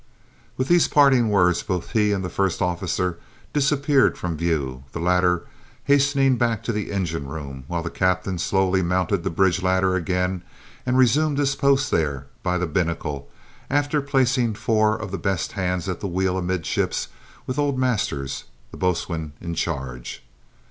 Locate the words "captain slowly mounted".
7.91-9.23